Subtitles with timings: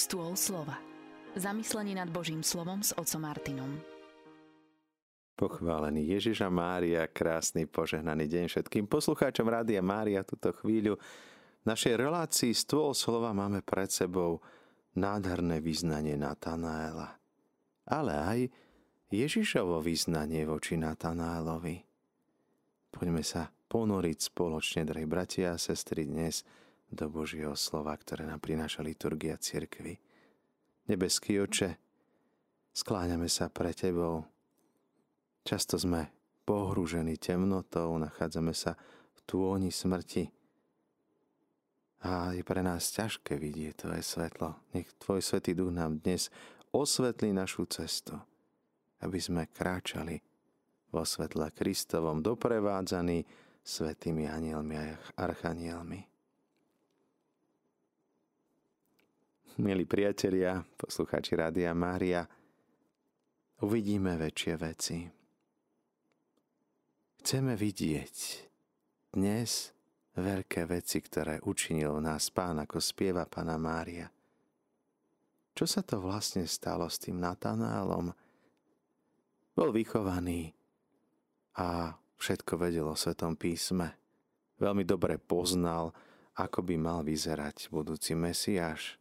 [0.00, 0.80] Stôl slova.
[1.36, 3.68] Zamyslenie nad Božím slovom s otcom Martinom.
[5.36, 10.96] Pochválený Ježiša Mária, krásny požehnaný deň všetkým poslucháčom Rádia Mária túto chvíľu.
[10.96, 14.40] V našej relácii Stôl slova máme pred sebou
[14.96, 17.20] nádherné vyznanie Natanaela,
[17.84, 18.40] ale aj
[19.12, 21.76] Ježišovo vyznanie voči Natanaelovi.
[22.88, 26.40] Poďme sa ponoriť spoločne, drahí bratia a sestry, dnes
[26.90, 29.96] do Božieho slova, ktoré nám prináša liturgia cirkvy.
[30.90, 31.78] Nebeský oče,
[32.74, 34.26] skláňame sa pre Tebou.
[35.46, 36.10] Často sme
[36.42, 38.74] pohrúžení temnotou, nachádzame sa
[39.14, 40.26] v tôni smrti.
[42.02, 44.58] A je pre nás ťažké vidieť Tvoje svetlo.
[44.74, 46.32] Nech Tvoj Svetý Duch nám dnes
[46.74, 48.18] osvetlí našu cestu,
[49.04, 50.18] aby sme kráčali
[50.90, 53.22] vo svetle Kristovom, doprevádzaní
[53.62, 56.09] svetými anielmi a archanielmi.
[59.58, 62.22] Milí priatelia, poslucháči Rádia Mária,
[63.66, 65.02] uvidíme väčšie veci.
[67.18, 68.16] Chceme vidieť
[69.10, 69.74] dnes
[70.14, 74.06] veľké veci, ktoré učinil nás Pán, ako spieva Pána Mária.
[75.58, 78.14] Čo sa to vlastne stalo s tým Natanálom?
[79.50, 80.54] Bol vychovaný
[81.58, 83.98] a všetko vedel o Svetom písme.
[84.62, 85.90] Veľmi dobre poznal,
[86.38, 88.99] ako by mal vyzerať budúci Mesiáš.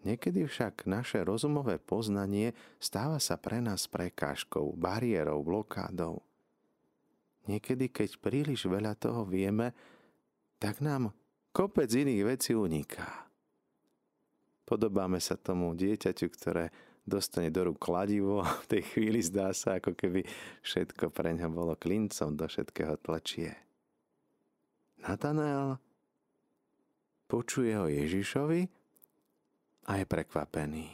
[0.00, 6.24] Niekedy však naše rozumové poznanie stáva sa pre nás prekážkou, bariérou, blokádou.
[7.44, 9.76] Niekedy, keď príliš veľa toho vieme,
[10.56, 11.12] tak nám
[11.52, 13.28] kopec iných vecí uniká.
[14.64, 16.72] Podobáme sa tomu dieťaťu, ktoré
[17.04, 20.24] dostane do rúk kladivo a v tej chvíli zdá sa, ako keby
[20.64, 23.52] všetko pre ňa bolo klincom, do všetkého tlačie.
[25.00, 25.76] Natanael
[27.28, 28.79] počuje o Ježišovi
[29.86, 30.86] a je prekvapený.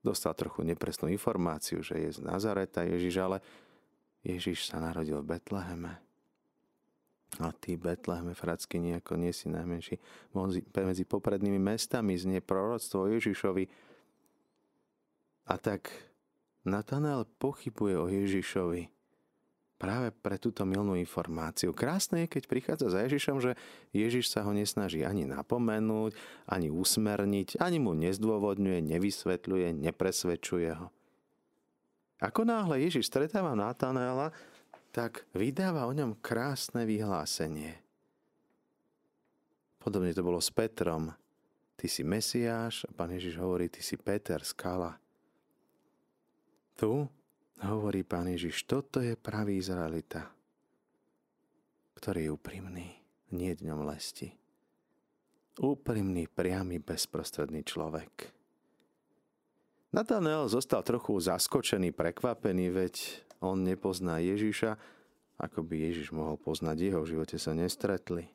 [0.00, 3.38] Dostal trochu nepresnú informáciu, že je z Nazareta Ježiš, ale
[4.24, 5.92] Ježiš sa narodil v Betleheme.
[7.38, 10.00] A ty, Betleheme, fracky, nejako nie si najmenší.
[10.74, 13.64] Medzi poprednými mestami znie proroctvo Ježišovi,
[15.50, 15.90] a tak
[16.62, 18.99] Natanel pochybuje o Ježišovi
[19.80, 21.72] práve pre túto milnú informáciu.
[21.72, 23.56] Krásne je, keď prichádza za Ježišom, že
[23.96, 26.12] Ježiš sa ho nesnaží ani napomenúť,
[26.44, 30.92] ani usmerniť, ani mu nezdôvodňuje, nevysvetľuje, nepresvedčuje ho.
[32.20, 34.36] Ako náhle Ježiš stretáva Natanela,
[34.92, 37.80] tak vydáva o ňom krásne vyhlásenie.
[39.80, 41.08] Podobne to bolo s Petrom.
[41.80, 45.00] Ty si Mesiáš a pán Ježiš hovorí, ty si Peter, skala.
[46.76, 47.08] Tu
[47.68, 50.24] hovorí pán Ježiš, toto je pravý Izraelita,
[52.00, 52.88] ktorý je úprimný,
[53.36, 54.32] nie dňom lesti.
[55.60, 58.32] Úprimný, priamy, bezprostredný človek.
[59.92, 62.94] Natanel zostal trochu zaskočený, prekvapený, veď
[63.44, 64.78] on nepozná Ježiša,
[65.36, 68.30] ako by Ježiš mohol poznať jeho, v živote sa nestretli.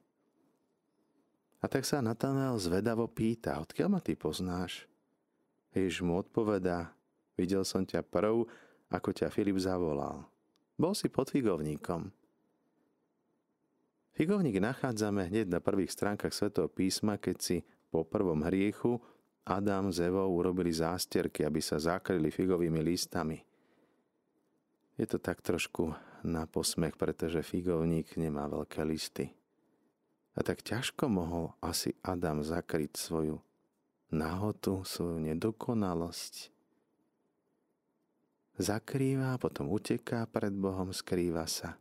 [1.63, 4.85] A tak sa Natanel zvedavo pýta, odkiaľ ma ty poznáš?
[5.73, 6.93] Ježiš mu odpovedá,
[7.35, 8.47] Videl som ťa prv,
[8.89, 10.25] ako ťa Filip zavolal.
[10.75, 12.11] Bol si pod figovníkom.
[14.15, 17.57] Figovník nachádzame hneď na prvých stránkach Svetého písma, keď si
[17.91, 18.99] po prvom hriechu
[19.43, 23.43] Adam s Evou urobili zástierky, aby sa zakryli figovými listami.
[24.95, 25.91] Je to tak trošku
[26.23, 29.35] na posmech, pretože figovník nemá veľké listy.
[30.35, 33.43] A tak ťažko mohol asi Adam zakryť svoju
[34.15, 36.54] nahotu, svoju nedokonalosť
[38.59, 41.75] zakrýva, potom uteká pred Bohom, skrýva sa.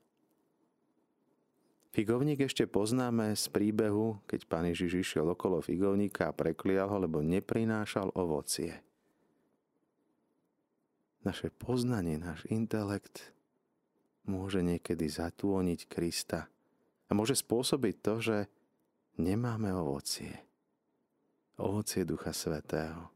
[1.95, 7.23] Figovník ešte poznáme z príbehu, keď pán Ježiš išiel okolo figovníka a preklial ho, lebo
[7.23, 8.83] neprinášal ovocie.
[11.23, 13.31] Naše poznanie, náš intelekt
[14.27, 16.51] môže niekedy zatúoniť Krista
[17.07, 18.37] a môže spôsobiť to, že
[19.23, 20.35] nemáme ovocie.
[21.63, 23.15] Ovocie Ducha Svetého,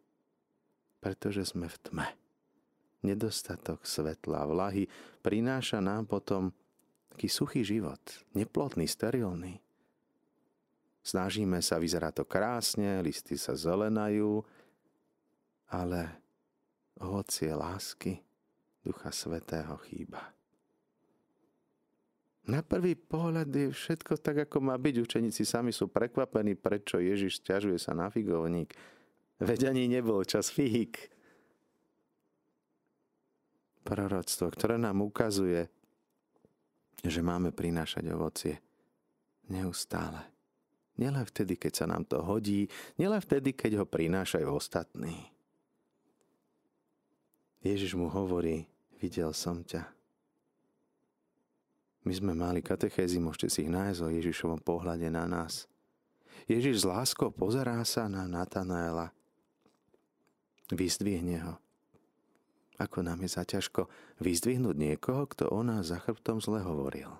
[1.02, 2.08] pretože sme v tme
[3.03, 4.91] nedostatok svetla, vlahy
[5.23, 6.50] prináša nám potom
[7.15, 7.99] taký suchý život,
[8.35, 9.59] neplotný, sterilný.
[11.03, 14.45] Snažíme sa, vyzerá to krásne, listy sa zelenajú,
[15.73, 16.21] ale
[17.00, 18.21] ovocie lásky
[18.85, 20.31] Ducha Svetého chýba.
[22.49, 25.05] Na prvý pohľad je všetko tak, ako má byť.
[25.05, 28.73] Učeníci sami sú prekvapení, prečo Ježiš stiažuje sa na figovník.
[29.37, 31.12] Veď ani nebol čas fík
[33.88, 35.64] proroctvo, ktoré nám ukazuje,
[37.00, 38.61] že máme prinášať ovocie
[39.49, 40.29] neustále.
[41.00, 42.69] Nielen vtedy, keď sa nám to hodí,
[43.00, 45.31] nielen vtedy, keď ho prinášajú ostatní.
[47.64, 48.69] Ježiš mu hovorí,
[49.00, 49.87] videl som ťa.
[52.02, 55.70] My sme mali katechézy, môžete si ich nájsť o Ježišovom pohľade na nás.
[56.50, 59.12] Ježiš s láskou pozerá sa na Natanaela.
[60.73, 61.55] Vyzdvihne ho.
[62.78, 63.90] Ako nám je zaťažko
[64.22, 67.10] vyzdvihnúť niekoho, kto o nás za chrbtom zle hovoril.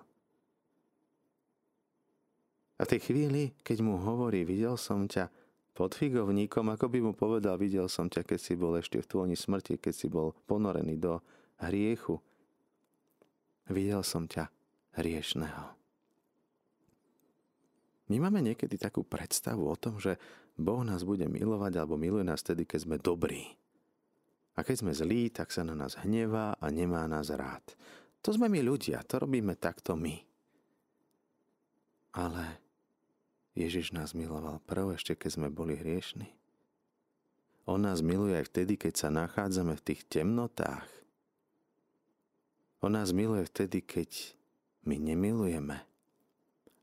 [2.79, 5.27] A v tej chvíli, keď mu hovorí, videl som ťa
[5.75, 9.35] pod figovníkom, ako by mu povedal, videl som ťa, keď si bol ešte v tvojni
[9.35, 11.19] smrti, keď si bol ponorený do
[11.59, 12.23] hriechu.
[13.67, 14.47] Videl som ťa
[14.95, 15.75] hriešného.
[18.09, 20.17] My máme niekedy takú predstavu o tom, že
[20.57, 23.59] Boh nás bude milovať alebo miluje nás tedy, keď sme dobrí.
[24.59, 27.63] A keď sme zlí, tak sa na nás hnevá a nemá nás rád.
[28.27, 30.19] To sme my ľudia, to robíme takto my.
[32.19, 32.59] Ale
[33.55, 36.27] Ježiš nás miloval prv, ešte keď sme boli hriešni.
[37.71, 40.89] On nás miluje aj vtedy, keď sa nachádzame v tých temnotách.
[42.83, 44.35] On nás miluje vtedy, keď
[44.83, 45.88] my nemilujeme.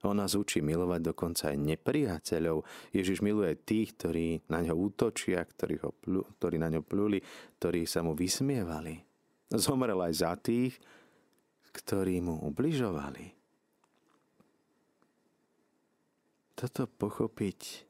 [0.06, 2.62] On nás učí milovať dokonca aj nepriateľov.
[2.94, 7.19] Ježiš miluje tých, ktorí na ňo útočia, ktorí, ho plu, ktorí na ňo pluli,
[7.58, 9.03] ktorí sa mu vysmievali.
[9.50, 10.79] Zomrel aj za tých,
[11.75, 13.37] ktorí mu ubližovali.
[16.56, 17.85] toto pochopiť,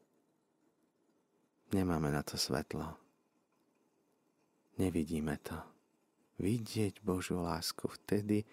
[1.71, 2.99] nemáme na to svetlo.
[4.75, 5.55] Nevidíme to.
[6.37, 8.43] Vidieť Božiu lásku vtedy,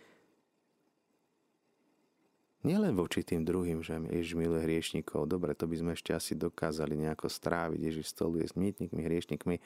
[2.64, 6.96] nielen voči tým druhým, že Ježiš miluje hriešnikov, dobre, to by sme ešte asi dokázali
[6.96, 9.56] nejako stráviť, Ježiš stoluje s mýtnikmi, hriešnikmi,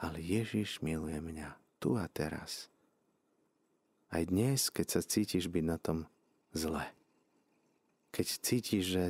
[0.00, 2.70] ale Ježiš miluje mňa tu a teraz.
[4.10, 5.98] Aj dnes, keď sa cítiš byť na tom
[6.54, 6.82] zle
[8.10, 9.04] keď cítiš, že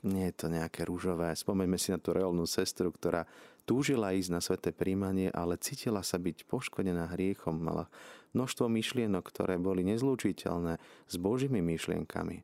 [0.00, 1.32] nie je to nejaké rúžové.
[1.32, 3.28] Spomeňme si na tú reálnu sestru, ktorá
[3.70, 7.54] túžila ísť na sveté príjmanie, ale cítila sa byť poškodená hriechom.
[7.54, 7.86] Mala
[8.34, 12.42] množstvo myšlienok, ktoré boli nezlučiteľné s Božími myšlienkami.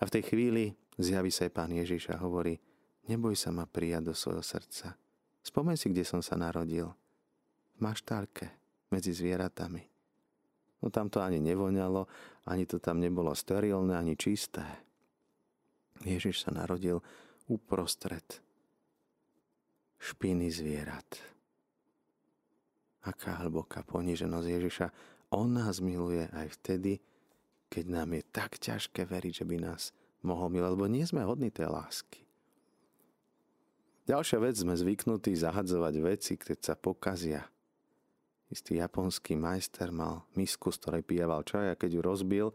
[0.00, 2.56] A v tej chvíli zjaví sa aj Pán Ježiš a hovorí,
[3.04, 4.96] neboj sa ma prijať do svojho srdca.
[5.44, 6.88] Spomeň si, kde som sa narodil.
[7.76, 8.48] V maštálke,
[8.88, 9.84] medzi zvieratami.
[10.80, 12.08] No tam to ani nevoňalo,
[12.48, 14.64] ani to tam nebolo sterilné, ani čisté.
[16.00, 17.04] Ježiš sa narodil
[17.44, 18.47] uprostred
[19.98, 21.06] špiny zvierat.
[23.02, 24.86] Aká hlboká poníženosť Ježiša.
[25.34, 26.98] On nás miluje aj vtedy,
[27.68, 29.92] keď nám je tak ťažké veriť, že by nás
[30.24, 32.24] mohol milovať, lebo nie sme hodní tej lásky.
[34.08, 37.44] Ďalšia vec, sme zvyknutí zahadzovať veci, keď sa pokazia–
[38.48, 42.46] istý japonský majster mal misku, z ktorej pijeval čaj a keď ju rozbil,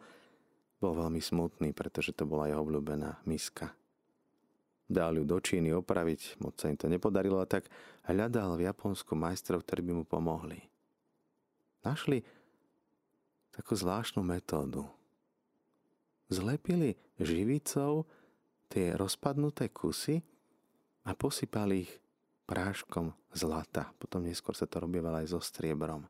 [0.81, 3.71] bol veľmi smutný, pretože to bola jeho obľúbená miska.
[4.83, 7.71] Dal ju do Číny opraviť, moc sa im to nepodarilo a tak
[8.05, 10.59] hľadal v Japonsku majstrov, ktorí by mu pomohli.
[11.83, 12.23] Našli
[13.55, 14.87] takú zvláštnu metódu.
[16.27, 18.07] Zlepili živicou
[18.67, 20.25] tie rozpadnuté kusy
[21.05, 21.91] a posypali ich
[22.49, 23.91] práškom zlata.
[24.01, 26.07] Potom neskôr sa to robievalo aj so striebrom.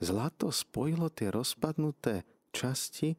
[0.00, 2.24] Zlato spojilo tie rozpadnuté
[2.56, 3.12] časti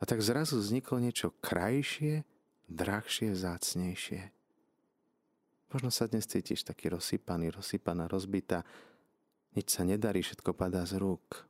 [0.00, 2.24] a tak zrazu vzniklo niečo krajšie,
[2.66, 4.32] drahšie, zácnejšie.
[5.70, 8.66] Možno sa dnes cítiš taký rozsypaný, rozsypaná, rozbitá.
[9.54, 11.46] Nič sa nedarí, všetko padá z rúk.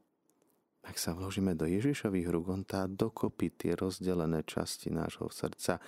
[0.85, 5.80] Ak sa vložíme do Ježišových rúk, on tá dokopy tie rozdelené časti nášho srdca,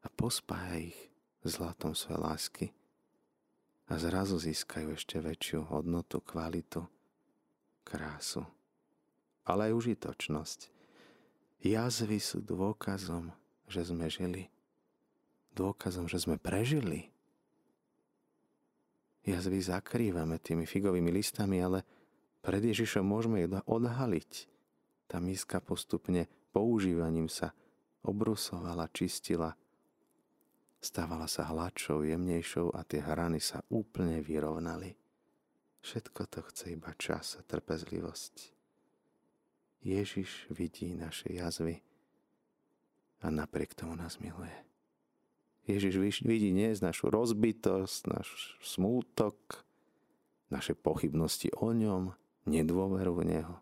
[0.00, 0.98] a pospája ich
[1.44, 2.66] zlatom svojej lásky
[3.90, 6.86] a zrazu získajú ešte väčšiu hodnotu, kvalitu,
[7.84, 8.46] krásu,
[9.44, 10.79] ale aj užitočnosť.
[11.60, 13.32] Jazvy sú dôkazom,
[13.68, 14.48] že sme žili,
[15.52, 17.12] dôkazom, že sme prežili.
[19.28, 21.84] Jazvy zakrývame tými figovými listami, ale
[22.40, 24.48] pred Ježišom môžeme ich odhaliť.
[25.04, 26.24] Tá miska postupne
[26.56, 27.52] používaním sa
[28.00, 29.52] obrusovala, čistila,
[30.80, 34.96] Stávala sa hladšou, jemnejšou a tie hrany sa úplne vyrovnali.
[35.84, 38.59] Všetko to chce iba čas a trpezlivosť.
[39.80, 41.80] Ježiš vidí naše jazvy
[43.20, 44.52] a napriek tomu nás miluje.
[45.68, 48.28] Ježiš vidí z našu rozbitosť, náš
[48.64, 49.36] smútok,
[50.50, 52.12] naše pochybnosti o ňom,
[52.48, 53.56] nedôveru v Neho.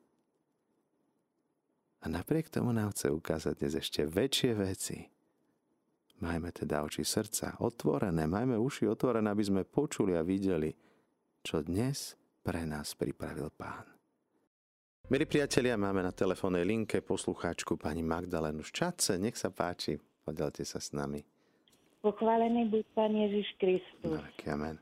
[1.98, 4.98] A napriek tomu nám chce ukázať dnes ešte väčšie veci,
[6.18, 10.74] Majme teda oči srdca otvorené, majme uši otvorené, aby sme počuli a videli,
[11.46, 13.97] čo dnes pre nás pripravil Pán.
[15.08, 19.16] Milí priatelia, máme na telefónnej linke poslucháčku pani Magdalénu Ščace.
[19.16, 21.24] Nech sa páči, podelte sa s nami.
[22.04, 24.20] Pochválený buď Pán Ježiš Kristus.
[24.44, 24.76] amen.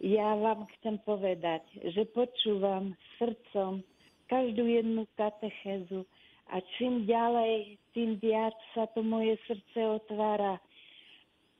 [0.00, 1.60] Ja vám chcem povedať,
[1.92, 3.84] že počúvam srdcom
[4.32, 6.08] každú jednu katechézu
[6.48, 10.56] a čím ďalej, tým viac sa to moje srdce otvára.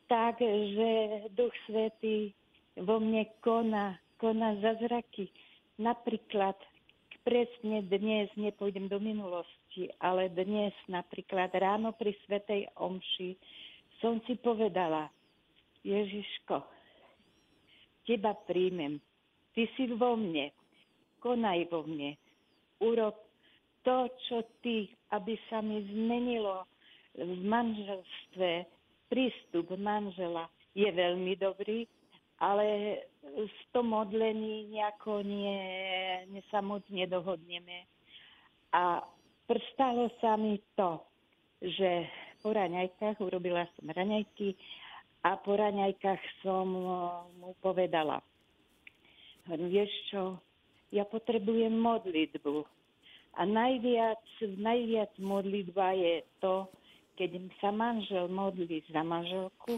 [0.09, 0.89] Tak, že
[1.37, 2.33] Duch Svetý
[2.81, 5.29] vo mne koná, koná zázraky.
[5.77, 6.57] Napríklad
[7.25, 13.37] presne dnes, nepôjdem do minulosti, ale dnes napríklad ráno pri Svetej Omši
[14.01, 15.13] som si povedala,
[15.85, 16.61] Ježiško,
[18.05, 19.01] teba príjmem,
[19.57, 20.53] ty si vo mne,
[21.21, 22.17] konaj vo mne,
[22.81, 23.17] urob
[23.85, 26.69] to, čo ty, aby sa mi zmenilo
[27.17, 28.69] v manželstve,
[29.09, 31.85] prístup manžela je veľmi dobrý,
[32.41, 35.61] ale v tom modlení nejako nie,
[36.33, 37.85] nie sa moc nedohodneme.
[38.73, 39.05] A
[39.45, 41.05] prstalo sa mi to,
[41.61, 42.09] že
[42.41, 44.57] po raňajkách urobila som raňajky
[45.21, 46.65] a po raňajkách som
[47.37, 48.25] mu povedala,
[49.45, 50.41] vieš čo,
[50.89, 52.65] ja potrebujem modlitbu.
[53.37, 54.25] A najviac,
[54.59, 56.67] najviac modlitba je to,
[57.21, 59.77] keď sa manžel modlí za manželku,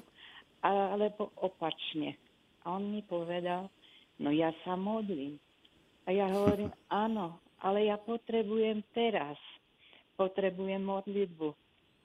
[0.62, 2.14] alebo opačne
[2.62, 3.66] a on mi povedal,
[4.22, 5.38] no ja sa modlím.
[6.06, 6.70] A ja hovorím,
[7.04, 9.38] áno, ale ja potrebujem teraz.
[10.18, 11.54] Potrebujem modlitbu.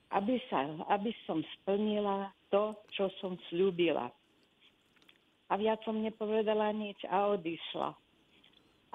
[0.07, 0.63] Aby, sa,
[0.95, 4.07] aby som splnila to, čo som slúbila.
[5.47, 7.89] A viac som nepovedala nič a odišla.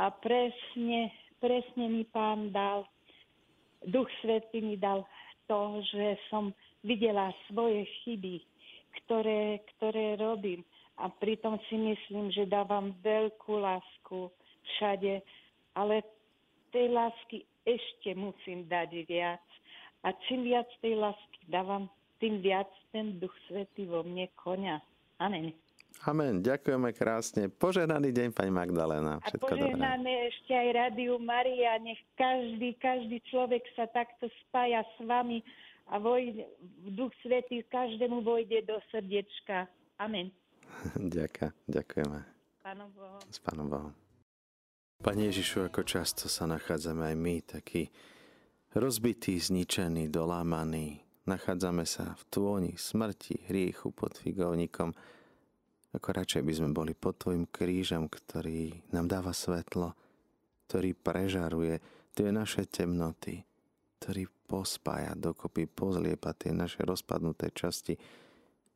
[0.01, 2.89] A presne, presne mi pán dal,
[3.85, 5.05] Duch Svetý mi dal
[5.45, 8.41] to, že som videla svoje chyby,
[9.05, 10.65] ktoré, ktoré robím
[11.01, 14.29] a pritom si myslím, že dávam veľkú lásku
[14.77, 15.25] všade,
[15.73, 16.05] ale
[16.73, 19.45] tej lásky ešte musím dať viac.
[20.03, 21.87] A čím viac tej lásky dávam,
[22.19, 24.83] tým viac ten Duch Svetý vo mne konia.
[25.23, 25.55] Amen.
[26.09, 26.43] Amen.
[26.43, 27.47] Ďakujeme krásne.
[27.53, 29.23] Požehnaný deň, pani Magdalena.
[29.23, 30.29] Všetko a požehnané dobré.
[30.33, 31.79] ešte aj Rádiu Maria.
[31.79, 35.45] Nech každý, každý človek sa takto spája s vami
[35.93, 36.49] a vojde,
[36.97, 39.71] Duch Svetý každému vojde do srdiečka.
[40.01, 40.35] Amen.
[41.17, 42.21] Ďaká, ďakujeme.
[42.63, 43.21] Pánom Bohom.
[43.31, 43.93] S Pánom Bohom.
[45.03, 47.91] Pane Ježišu, ako často sa nachádzame aj my, takí
[48.71, 51.03] rozbití, zničení, dolámaní.
[51.27, 54.95] Nachádzame sa v tôni smrti, hriechu pod figovníkom.
[55.93, 59.95] Ako radšej by sme boli pod Tvojim krížom, ktorý nám dáva svetlo,
[60.71, 61.83] ktorý prežaruje
[62.15, 63.43] tie naše temnoty,
[63.99, 67.99] ktorý pospája dokopy, pozliepa tie naše rozpadnuté časti,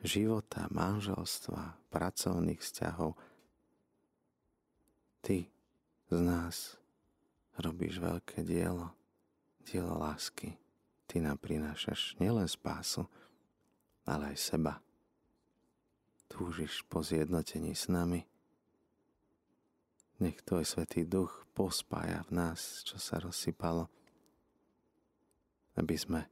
[0.06, 3.18] života, manželstva, pracovných vzťahov.
[5.20, 5.50] Ty
[6.06, 6.78] z nás
[7.58, 8.94] robíš veľké dielo,
[9.66, 10.54] dielo lásky.
[11.06, 13.06] Ty nám prinášaš nielen spásu,
[14.06, 14.78] ale aj seba.
[16.30, 18.22] Túžiš po zjednotení s nami.
[20.22, 23.86] Nech Tvoj Svetý Duch pospája v nás, čo sa rozsypalo,
[25.76, 26.24] aby sme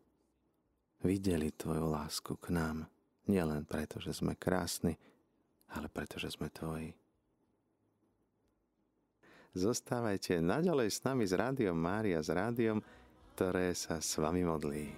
[1.05, 2.94] videli Tvoju lásku k nám
[3.25, 4.95] Nielen preto, že sme krásni,
[5.73, 6.93] ale preto, že sme tvoji.
[9.55, 12.83] Zostávajte naďalej s nami s Rádiom Mária, s rádiom,
[13.35, 14.95] ktoré sa s vami modlí.